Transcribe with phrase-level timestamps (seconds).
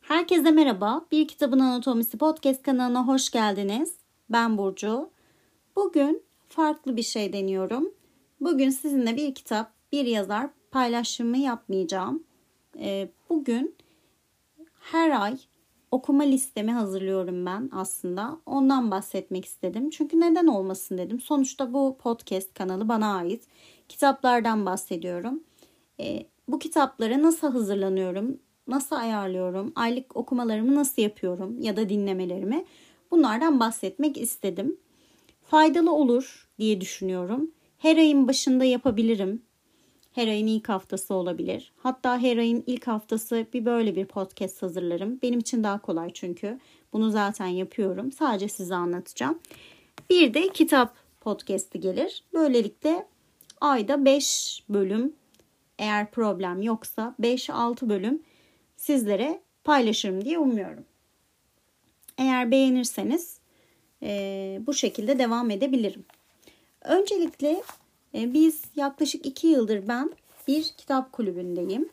[0.00, 1.06] Herkese merhaba.
[1.12, 3.94] Bir Kitabın Anatomisi Podcast kanalına hoş geldiniz.
[4.30, 5.10] Ben Burcu.
[5.76, 7.94] Bugün farklı bir şey deniyorum.
[8.40, 12.24] Bugün sizinle bir kitap, bir yazar paylaşımı yapmayacağım.
[12.78, 13.74] Ee, bugün
[14.80, 15.38] her ay
[15.90, 18.40] okuma listemi hazırlıyorum ben aslında.
[18.46, 19.90] Ondan bahsetmek istedim.
[19.90, 21.20] Çünkü neden olmasın dedim.
[21.20, 23.42] Sonuçta bu podcast kanalı bana ait.
[23.88, 25.40] Kitaplardan bahsediyorum.
[26.00, 28.38] Ee, bu kitaplara nasıl hazırlanıyorum?
[28.68, 29.72] Nasıl ayarlıyorum?
[29.76, 31.60] Aylık okumalarımı nasıl yapıyorum?
[31.60, 32.64] Ya da dinlemelerimi?
[33.10, 34.76] Bunlardan bahsetmek istedim.
[35.42, 37.50] Faydalı olur diye düşünüyorum.
[37.78, 39.42] Her ayın başında yapabilirim.
[40.14, 41.72] Her ayın ilk haftası olabilir.
[41.78, 45.18] Hatta her ayın ilk haftası bir böyle bir podcast hazırlarım.
[45.22, 46.58] Benim için daha kolay çünkü.
[46.92, 48.12] Bunu zaten yapıyorum.
[48.12, 49.38] Sadece size anlatacağım.
[50.10, 52.24] Bir de kitap podcast'i gelir.
[52.34, 53.06] Böylelikle
[53.60, 55.12] ayda 5 bölüm
[55.78, 58.22] eğer problem yoksa 5-6 bölüm
[58.76, 60.84] sizlere paylaşırım diye umuyorum.
[62.18, 63.38] Eğer beğenirseniz
[64.02, 66.04] e, bu şekilde devam edebilirim.
[66.82, 67.62] Öncelikle
[68.14, 70.12] biz yaklaşık iki yıldır ben
[70.48, 71.88] bir kitap kulübündeyim.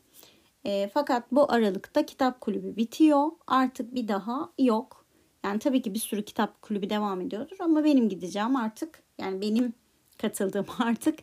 [0.65, 3.27] E, fakat bu aralıkta kitap kulübü bitiyor.
[3.47, 5.05] Artık bir daha yok.
[5.43, 9.73] Yani tabii ki bir sürü kitap kulübü devam ediyordur ama benim gideceğim artık yani benim
[10.17, 11.19] katıldığım artık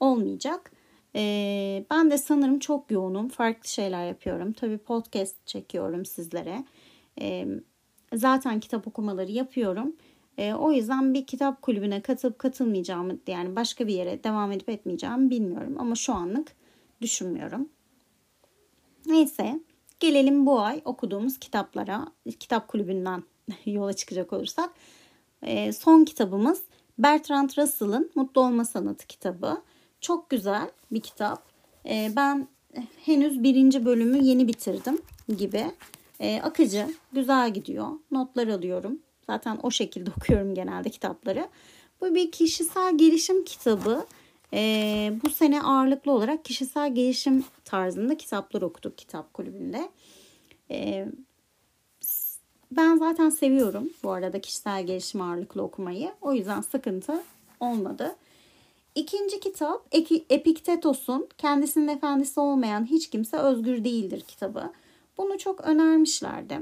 [0.00, 0.72] olmayacak.
[1.16, 3.28] E, ben de sanırım çok yoğunum.
[3.28, 4.52] Farklı şeyler yapıyorum.
[4.52, 6.64] Tabii podcast çekiyorum sizlere.
[7.20, 7.46] E,
[8.14, 9.96] zaten kitap okumaları yapıyorum.
[10.38, 15.30] E, o yüzden bir kitap kulübüne katılıp katılmayacağımı yani başka bir yere devam edip etmeyeceğimi
[15.30, 15.76] bilmiyorum.
[15.78, 16.52] Ama şu anlık
[17.02, 17.68] düşünmüyorum.
[19.06, 19.60] Neyse
[20.00, 22.06] gelelim bu ay okuduğumuz kitaplara.
[22.40, 23.22] Kitap kulübünden
[23.66, 24.70] yola çıkacak olursak.
[25.42, 26.62] E, son kitabımız
[26.98, 29.62] Bertrand Russell'ın Mutlu Olma Sanatı kitabı.
[30.00, 31.42] Çok güzel bir kitap.
[31.88, 32.48] E, ben
[33.04, 34.98] henüz birinci bölümü yeni bitirdim
[35.38, 35.64] gibi.
[36.20, 37.88] E, akıcı, güzel gidiyor.
[38.10, 38.98] Notlar alıyorum.
[39.26, 41.48] Zaten o şekilde okuyorum genelde kitapları.
[42.00, 44.06] Bu bir kişisel gelişim kitabı.
[44.54, 49.88] Ee, bu sene ağırlıklı olarak kişisel gelişim tarzında kitaplar okuduk kitap kulübünde.
[50.70, 51.08] Ee,
[52.70, 56.12] ben zaten seviyorum bu arada kişisel gelişim ağırlıklı okumayı.
[56.20, 57.22] O yüzden sıkıntı
[57.60, 58.16] olmadı.
[58.94, 59.86] İkinci kitap
[60.30, 64.72] Epiktetos'un kendisinin efendisi olmayan hiç kimse özgür değildir kitabı.
[65.18, 66.58] Bunu çok önermişlerdi.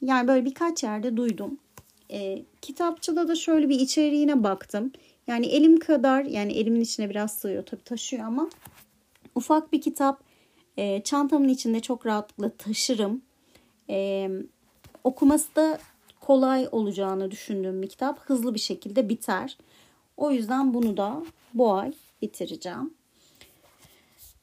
[0.00, 1.58] Yani böyle birkaç yerde duydum.
[2.12, 4.92] E, kitapçıda da şöyle bir içeriğine baktım.
[5.26, 8.50] Yani elim kadar yani elimin içine biraz sığıyor tabii taşıyor ama
[9.34, 10.22] ufak bir kitap.
[10.76, 13.22] E, çantamın içinde çok rahatlıkla taşırım.
[13.90, 14.28] E,
[15.04, 15.78] okuması da
[16.20, 18.20] kolay olacağını düşündüğüm bir kitap.
[18.20, 19.58] Hızlı bir şekilde biter.
[20.16, 21.22] O yüzden bunu da
[21.54, 22.94] bu ay bitireceğim.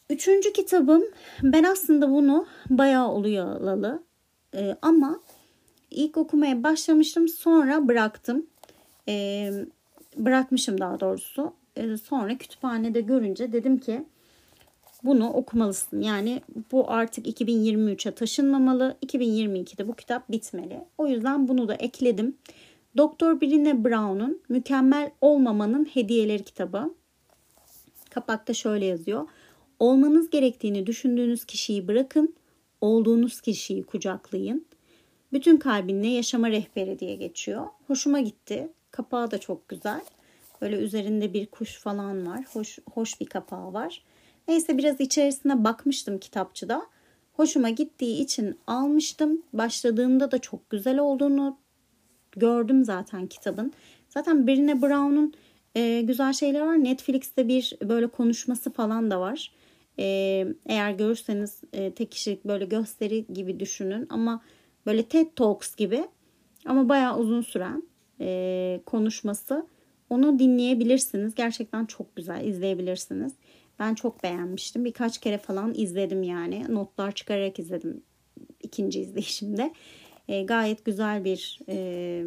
[0.10, 1.04] Üçüncü kitabım
[1.44, 4.04] ben aslında bunu bayağı oluyor alalı.
[4.56, 5.20] Ee, ama
[5.98, 8.46] ilk okumaya başlamıştım sonra bıraktım.
[9.08, 9.52] Ee,
[10.18, 11.54] bırakmışım daha doğrusu.
[11.78, 14.04] Ee, sonra kütüphanede görünce dedim ki
[15.04, 16.02] bunu okumalısın.
[16.02, 16.42] Yani
[16.72, 18.98] bu artık 2023'e taşınmamalı.
[19.06, 20.80] 2022'de bu kitap bitmeli.
[20.98, 22.38] O yüzden bunu da ekledim.
[22.98, 26.94] Doktor Brine Brown'un Mükemmel Olmamanın Hediyeleri kitabı.
[28.10, 29.28] Kapakta şöyle yazıyor.
[29.80, 32.36] Olmanız gerektiğini düşündüğünüz kişiyi bırakın,
[32.82, 34.67] olduğunuz kişiyi kucaklayın.
[35.34, 37.68] Bütün kalbinle yaşama rehberi diye geçiyor.
[37.88, 38.70] Hoşuma gitti.
[38.92, 40.02] Kapağı da çok güzel.
[40.62, 42.46] Böyle üzerinde bir kuş falan var.
[42.54, 44.04] Hoş, hoş bir kapağı var.
[44.48, 46.88] Neyse biraz içerisine bakmıştım kitapçıda.
[47.34, 49.42] Hoşuma gittiği için almıştım.
[49.54, 51.58] Başladığımda da çok güzel olduğunu
[52.32, 53.74] gördüm zaten kitabın.
[54.10, 55.34] Zaten Brine Brown'un
[55.76, 56.84] e, güzel şeyler var.
[56.84, 59.52] Netflix'te bir böyle konuşması falan da var.
[60.00, 60.06] E,
[60.66, 64.42] eğer görürseniz e, tek kişilik böyle gösteri gibi düşünün ama
[64.88, 66.08] böyle TED Talks gibi
[66.66, 67.84] ama bayağı uzun süren
[68.22, 69.68] e, konuşması.
[70.10, 71.36] Onu dinleyebilirsiniz.
[71.36, 73.34] Gerçekten çok güzel izleyebilirsiniz.
[73.80, 74.86] Ben çok beğenmiştim.
[74.86, 76.66] Birkaç kere falan izledim yani.
[76.70, 78.04] Notlar çıkararak izledim
[78.64, 79.74] ikinci izleyişimde.
[80.28, 82.24] E, gayet güzel bir e,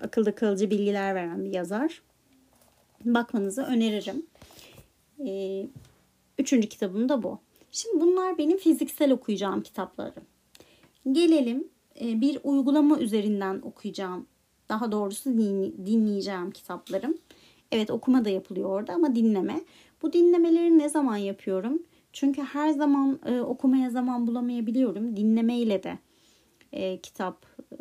[0.00, 2.02] akılda kalıcı bilgiler veren bir yazar.
[3.04, 4.26] Bakmanızı öneririm.
[5.26, 5.66] E,
[6.38, 7.40] üçüncü kitabım da bu.
[7.72, 10.24] Şimdi bunlar benim fiziksel okuyacağım kitaplarım.
[11.12, 11.68] Gelelim
[12.00, 14.26] e, bir uygulama üzerinden okuyacağım.
[14.68, 15.38] Daha doğrusu
[15.86, 17.14] dinleyeceğim kitaplarım.
[17.72, 19.60] Evet okuma da yapılıyor orada ama dinleme.
[20.02, 21.82] Bu dinlemeleri ne zaman yapıyorum?
[22.12, 25.16] Çünkü her zaman e, okumaya zaman bulamayabiliyorum.
[25.16, 25.98] Dinlemeyle de
[26.72, 27.76] e, kitap e,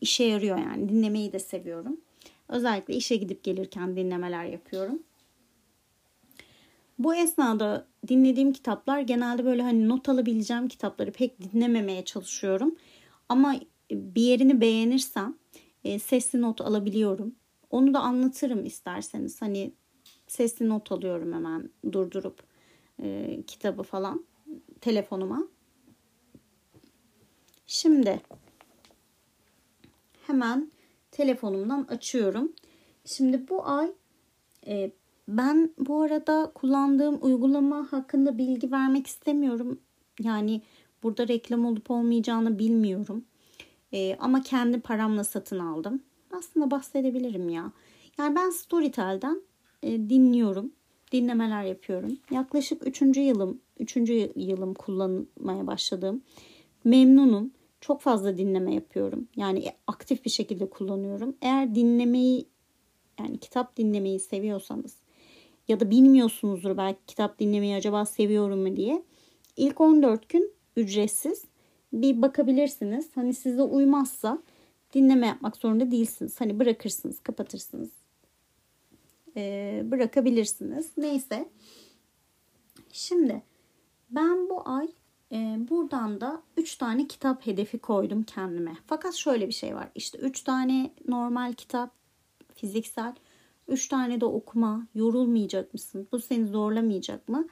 [0.00, 0.88] işe yarıyor yani.
[0.88, 2.00] Dinlemeyi de seviyorum.
[2.48, 5.02] Özellikle işe gidip gelirken dinlemeler yapıyorum.
[6.98, 12.76] Bu esnada dinlediğim kitaplar genelde böyle hani not alabileceğim kitapları pek dinlememeye çalışıyorum.
[13.28, 13.54] Ama
[13.90, 15.36] bir yerini beğenirsem
[15.84, 17.34] e, sesli not alabiliyorum.
[17.70, 19.42] Onu da anlatırım isterseniz.
[19.42, 19.72] Hani
[20.26, 22.42] sesli not alıyorum hemen durdurup
[23.02, 24.26] e, kitabı falan
[24.80, 25.48] telefonuma.
[27.66, 28.20] Şimdi
[30.26, 30.72] hemen
[31.10, 32.52] telefonumdan açıyorum.
[33.04, 33.92] Şimdi bu ay
[34.66, 34.90] e,
[35.28, 39.80] ben bu arada kullandığım uygulama hakkında bilgi vermek istemiyorum.
[40.20, 40.62] Yani
[41.02, 43.24] burada reklam olup olmayacağını bilmiyorum.
[43.92, 46.02] E, ama kendi paramla satın aldım.
[46.32, 47.72] Aslında bahsedebilirim ya.
[48.18, 49.42] Yani ben Storytel'den
[49.82, 50.72] e, dinliyorum.
[51.12, 52.18] Dinlemeler yapıyorum.
[52.30, 53.02] Yaklaşık 3.
[53.16, 53.96] yılım, 3.
[54.36, 56.22] yılım kullanmaya başladığım.
[56.84, 57.50] Memnunum.
[57.80, 59.28] Çok fazla dinleme yapıyorum.
[59.36, 61.36] Yani aktif bir şekilde kullanıyorum.
[61.42, 62.48] Eğer dinlemeyi
[63.20, 64.96] yani kitap dinlemeyi seviyorsanız
[65.68, 69.02] ya da bilmiyorsunuzdur belki kitap dinlemeyi acaba seviyorum mu diye.
[69.56, 71.44] İlk 14 gün ücretsiz
[71.92, 73.10] bir bakabilirsiniz.
[73.14, 74.38] Hani size uymazsa
[74.94, 76.40] dinleme yapmak zorunda değilsiniz.
[76.40, 77.90] Hani bırakırsınız, kapatırsınız.
[79.36, 80.90] Ee, bırakabilirsiniz.
[80.96, 81.48] Neyse.
[82.92, 83.42] Şimdi
[84.10, 84.88] ben bu ay
[85.32, 85.36] e,
[85.70, 88.76] buradan da 3 tane kitap hedefi koydum kendime.
[88.86, 89.88] Fakat şöyle bir şey var.
[89.94, 91.90] İşte 3 tane normal kitap,
[92.54, 93.14] fiziksel,
[93.68, 94.86] 3 tane de okuma.
[94.94, 96.08] Yorulmayacak mısın?
[96.12, 97.48] Bu seni zorlamayacak mı?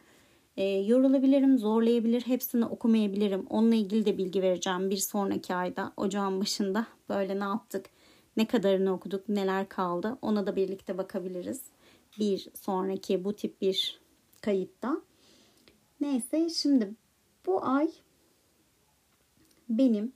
[0.57, 3.47] E, yorulabilirim, zorlayabilir, hepsini okumayabilirim.
[3.51, 6.87] Onunla ilgili de bilgi vereceğim bir sonraki ayda ocağın başında.
[7.09, 7.87] Böyle ne yaptık,
[8.37, 11.63] ne kadarını okuduk, neler kaldı ona da birlikte bakabiliriz.
[12.19, 14.01] Bir sonraki bu tip bir
[14.41, 14.97] kayıtta.
[16.01, 16.95] Neyse şimdi
[17.47, 17.91] bu ay
[19.69, 20.13] benim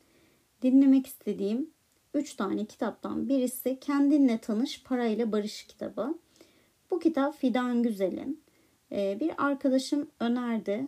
[0.63, 1.71] dinlemek istediğim
[2.15, 6.19] 3 tane kitaptan birisi Kendinle Tanış Parayla Barış kitabı.
[6.91, 8.43] Bu kitap Fidan Güzel'in.
[8.93, 10.87] Ee, bir arkadaşım önerdi.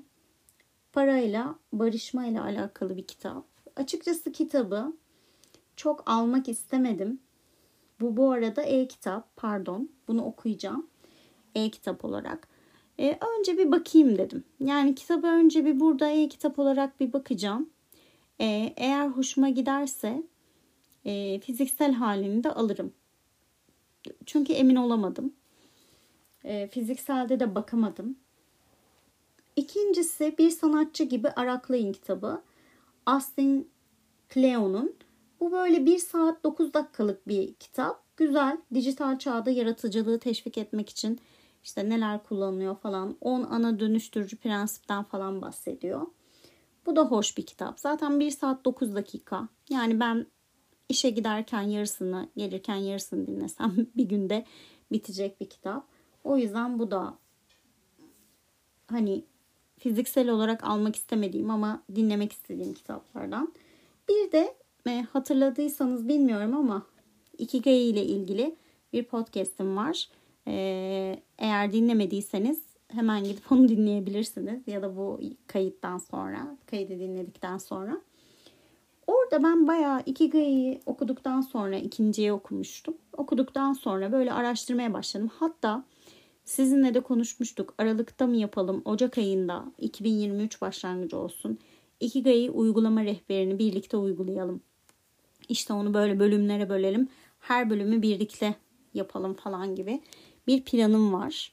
[0.92, 3.44] Parayla barışmayla alakalı bir kitap.
[3.76, 4.92] Açıkçası kitabı
[5.76, 7.20] çok almak istemedim.
[8.00, 10.86] Bu bu arada e-kitap pardon bunu okuyacağım
[11.54, 12.48] e-kitap olarak.
[12.98, 14.44] E, önce bir bakayım dedim.
[14.60, 17.70] Yani kitabı önce bir burada e-kitap olarak bir bakacağım.
[18.40, 20.22] E, eğer hoşuma giderse
[21.04, 22.92] e, fiziksel halini de alırım.
[24.26, 25.32] Çünkü emin olamadım.
[26.44, 28.16] E, fizikselde de bakamadım.
[29.56, 32.42] İkincisi bir sanatçı gibi araklayın kitabı.
[33.06, 33.70] Austin
[34.28, 34.94] Kleon'un.
[35.40, 38.16] Bu böyle 1 saat 9 dakikalık bir kitap.
[38.16, 38.58] Güzel.
[38.74, 41.20] Dijital çağda yaratıcılığı teşvik etmek için
[41.64, 46.06] işte neler kullanılıyor falan 10 ana dönüştürücü prensipten falan bahsediyor.
[46.86, 47.80] Bu da hoş bir kitap.
[47.80, 49.48] Zaten 1 saat 9 dakika.
[49.70, 50.26] Yani ben
[50.88, 54.44] işe giderken yarısını, gelirken yarısını dinlesem bir günde
[54.92, 55.86] bitecek bir kitap.
[56.24, 57.18] O yüzden bu da
[58.86, 59.24] hani
[59.78, 63.54] fiziksel olarak almak istemediğim ama dinlemek istediğim kitaplardan.
[64.08, 64.54] Bir de
[64.86, 66.86] e, hatırladıysanız bilmiyorum ama
[67.38, 68.56] Ikigai ile ilgili
[68.92, 70.08] bir podcast'im var.
[70.46, 78.00] Ee, eğer dinlemediyseniz hemen gidip onu dinleyebilirsiniz ya da bu kayıttan sonra, kaydı dinledikten sonra.
[79.32, 82.96] Orada ben bayağı Ikigai'yi okuduktan sonra ikinciye okumuştum.
[83.12, 85.30] Okuduktan sonra böyle araştırmaya başladım.
[85.34, 85.84] Hatta
[86.44, 87.74] sizinle de konuşmuştuk.
[87.78, 88.82] Aralıkta mı yapalım?
[88.84, 91.58] Ocak ayında 2023 başlangıcı olsun.
[92.00, 94.60] Ikigai uygulama rehberini birlikte uygulayalım.
[95.48, 97.08] İşte onu böyle bölümlere bölelim.
[97.40, 98.54] Her bölümü birlikte
[98.94, 100.00] yapalım falan gibi
[100.46, 101.52] bir planım var.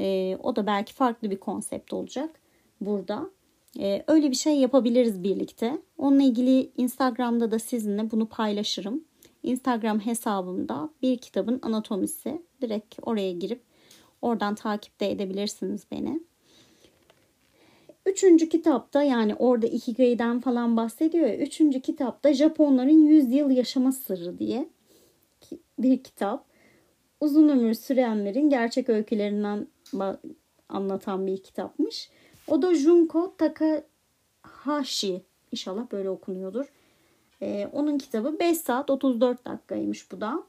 [0.00, 2.40] E, o da belki farklı bir konsept olacak
[2.80, 3.30] burada.
[3.78, 5.78] E, öyle bir şey yapabiliriz birlikte.
[5.98, 9.04] Onunla ilgili Instagram'da da sizinle bunu paylaşırım.
[9.42, 12.42] Instagram hesabımda bir kitabın anatomisi.
[12.62, 13.62] Direkt oraya girip
[14.22, 16.20] oradan takip de edebilirsiniz beni.
[18.06, 21.36] Üçüncü kitapta yani orada Ikigai'den falan bahsediyor ya.
[21.36, 24.68] Üçüncü kitapta Japonların 100 yıl yaşama sırrı diye
[25.78, 26.46] bir kitap
[27.20, 29.66] uzun ömür sürenlerin gerçek öykülerinden
[30.68, 32.10] anlatan bir kitapmış.
[32.48, 35.22] O da Junko Takahashi.
[35.52, 36.66] İnşallah böyle okunuyordur.
[37.42, 40.42] Ee, onun kitabı 5 saat 34 dakikaymış bu da.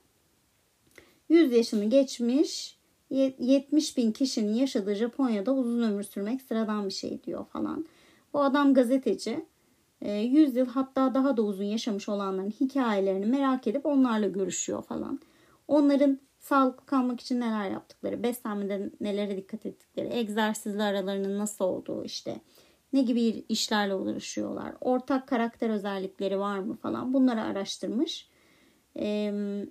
[1.30, 2.78] 100 yaşını geçmiş
[3.10, 7.86] 70 bin kişinin yaşadığı Japonya'da uzun ömür sürmek sıradan bir şey diyor falan.
[8.34, 9.46] Bu adam gazeteci.
[10.02, 15.20] 100 yıl hatta daha da uzun yaşamış olanların hikayelerini merak edip onlarla görüşüyor falan.
[15.68, 22.42] Onların sağlıklı kalmak için neler yaptıkları, beslenmede nelere dikkat ettikleri, egzersizle aralarının nasıl olduğu işte
[22.94, 28.30] ne gibi işlerle uğraşıyorlar, ortak karakter özellikleri var mı falan bunları araştırmış.
[29.00, 29.66] Ee,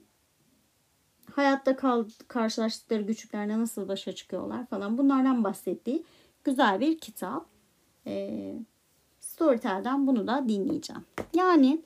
[1.32, 6.04] hayatta kal karşılaştıkları güçlüklerle nasıl başa çıkıyorlar falan bunlardan bahsettiği
[6.44, 7.46] güzel bir kitap.
[8.06, 8.54] E,
[9.20, 11.04] Storytel'den bunu da dinleyeceğim.
[11.34, 11.82] Yani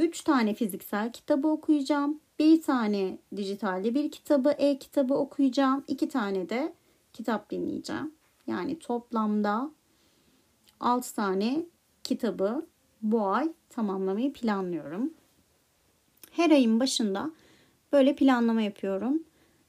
[0.00, 2.20] 3 tane fiziksel kitabı okuyacağım.
[2.38, 5.84] Bir tane dijitalde bir kitabı, e-kitabı okuyacağım.
[5.88, 6.72] 2 tane de
[7.12, 8.14] kitap dinleyeceğim.
[8.46, 9.70] Yani toplamda
[10.80, 11.66] 6 tane
[12.04, 12.66] kitabı
[13.02, 15.14] bu ay tamamlamayı planlıyorum.
[16.30, 17.30] Her ayın başında
[17.92, 19.22] böyle planlama yapıyorum.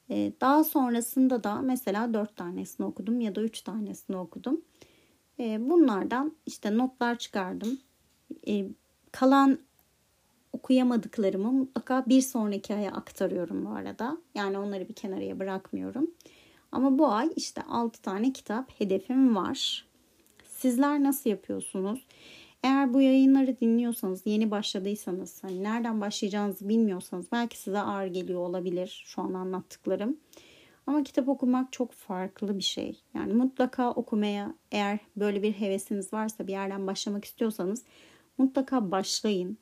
[0.09, 4.61] Ee, daha sonrasında da mesela 4 tanesini okudum ya da 3 tanesini okudum.
[5.39, 7.79] Ee, bunlardan işte notlar çıkardım.
[8.47, 8.65] Ee,
[9.11, 9.59] kalan
[10.53, 14.17] okuyamadıklarımı mutlaka bir sonraki aya aktarıyorum bu arada.
[14.35, 16.11] Yani onları bir kenarıya bırakmıyorum.
[16.71, 19.85] Ama bu ay işte 6 tane kitap hedefim var.
[20.43, 22.05] Sizler nasıl yapıyorsunuz?
[22.63, 29.03] Eğer bu yayınları dinliyorsanız, yeni başladıysanız, hani nereden başlayacağınızı bilmiyorsanız belki size ağır geliyor olabilir
[29.05, 30.17] şu an anlattıklarım.
[30.87, 33.01] Ama kitap okumak çok farklı bir şey.
[33.13, 37.83] Yani mutlaka okumaya eğer böyle bir hevesiniz varsa bir yerden başlamak istiyorsanız
[38.37, 39.57] mutlaka başlayın.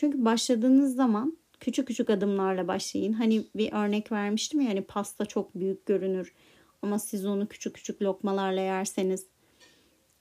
[0.00, 3.12] Çünkü başladığınız zaman küçük küçük adımlarla başlayın.
[3.12, 6.34] Hani bir örnek vermiştim ya hani pasta çok büyük görünür
[6.82, 9.26] ama siz onu küçük küçük lokmalarla yerseniz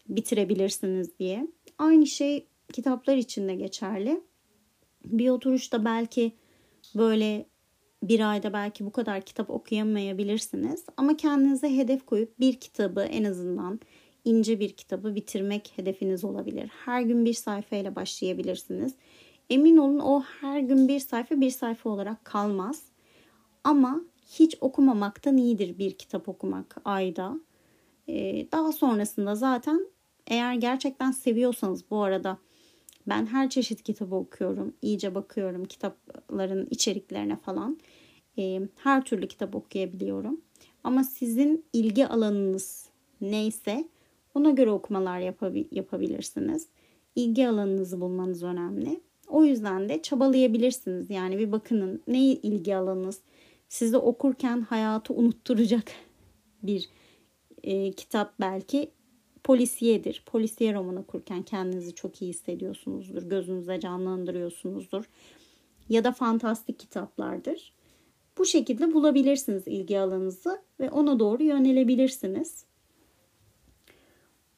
[0.07, 1.47] bitirebilirsiniz diye.
[1.77, 4.21] Aynı şey kitaplar için de geçerli.
[5.05, 6.31] Bir oturuşta belki
[6.95, 7.45] böyle
[8.03, 10.85] bir ayda belki bu kadar kitap okuyamayabilirsiniz.
[10.97, 13.79] Ama kendinize hedef koyup bir kitabı en azından
[14.25, 16.69] ince bir kitabı bitirmek hedefiniz olabilir.
[16.85, 18.95] Her gün bir sayfayla başlayabilirsiniz.
[19.49, 22.83] Emin olun o her gün bir sayfa bir sayfa olarak kalmaz.
[23.63, 27.39] Ama hiç okumamaktan iyidir bir kitap okumak ayda.
[28.07, 29.87] Ee, daha sonrasında zaten
[30.27, 32.37] eğer gerçekten seviyorsanız bu arada
[33.07, 34.73] ben her çeşit kitabı okuyorum.
[34.81, 37.79] iyice bakıyorum kitapların içeriklerine falan.
[38.37, 40.41] Ee, her türlü kitap okuyabiliyorum.
[40.83, 42.89] Ama sizin ilgi alanınız
[43.21, 43.89] neyse
[44.33, 45.19] ona göre okumalar
[45.71, 46.67] yapabilirsiniz.
[47.15, 49.08] İlgi alanınızı bulmanız önemli.
[49.29, 51.09] O yüzden de çabalayabilirsiniz.
[51.09, 53.21] Yani bir bakının ne ilgi alanınız
[53.69, 55.91] sizi okurken hayatı unutturacak
[56.63, 56.89] bir
[57.63, 58.91] e, kitap belki
[59.43, 60.23] polisiyedir.
[60.25, 63.23] Polisiye roman okurken kendinizi çok iyi hissediyorsunuzdur.
[63.23, 65.05] Gözünüze canlandırıyorsunuzdur.
[65.89, 67.73] Ya da fantastik kitaplardır.
[68.37, 72.68] Bu şekilde bulabilirsiniz ilgi alanınızı ve ona doğru yönelebilirsiniz.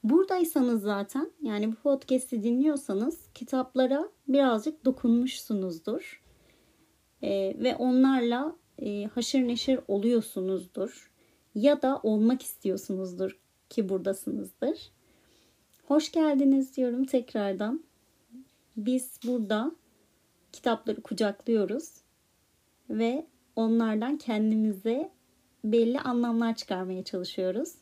[0.04, 6.24] Buradaysanız zaten yani bu podcast'i dinliyorsanız kitaplara birazcık dokunmuşsunuzdur.
[7.24, 11.12] Ee, ve onlarla e, haşır neşir oluyorsunuzdur.
[11.56, 13.40] Ya da olmak istiyorsunuzdur
[13.70, 14.92] ki buradasınızdır.
[15.88, 17.84] Hoş geldiniz diyorum tekrardan.
[18.78, 19.72] Biz burada
[20.52, 21.94] kitapları kucaklıyoruz
[22.90, 25.12] ve onlardan kendimize
[25.64, 27.76] belli anlamlar çıkarmaya çalışıyoruz.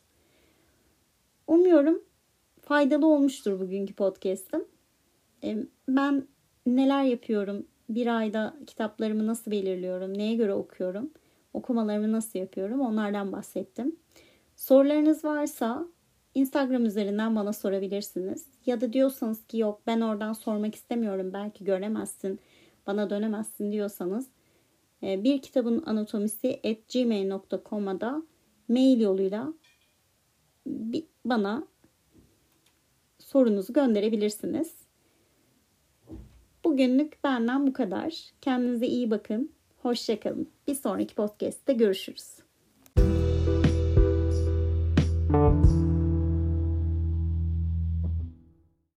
[1.46, 2.09] Umuyorum
[2.70, 4.64] faydalı olmuştur bugünkü podcast'im.
[5.88, 6.26] Ben
[6.66, 11.10] neler yapıyorum, bir ayda kitaplarımı nasıl belirliyorum, neye göre okuyorum,
[11.54, 13.96] okumalarımı nasıl yapıyorum onlardan bahsettim.
[14.56, 15.86] Sorularınız varsa
[16.34, 18.46] Instagram üzerinden bana sorabilirsiniz.
[18.66, 22.40] Ya da diyorsanız ki yok ben oradan sormak istemiyorum belki göremezsin,
[22.86, 24.26] bana dönemezsin diyorsanız
[25.02, 28.22] e, bir kitabın anatomisi at gmail.com'a da
[28.68, 29.54] mail yoluyla
[31.24, 31.69] bana
[33.32, 34.74] sorunuzu gönderebilirsiniz.
[36.64, 38.30] Bugünlük benden bu kadar.
[38.40, 39.52] Kendinize iyi bakın.
[39.82, 40.48] Hoşçakalın.
[40.66, 42.49] Bir sonraki podcast'te görüşürüz.